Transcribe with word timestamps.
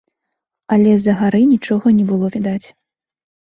Але 0.75 0.91
з-за 0.95 1.13
гары 1.19 1.43
нічога 1.53 1.95
не 2.01 2.09
было 2.11 2.33
відаць. 2.39 2.67